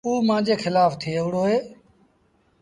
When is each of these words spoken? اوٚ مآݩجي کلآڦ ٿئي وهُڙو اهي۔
اوٚ 0.05 0.25
مآݩجي 0.27 0.55
کلآڦ 0.63 0.91
ٿئي 1.01 1.13
وهُڙو 1.21 1.41
اهي۔ 1.47 1.57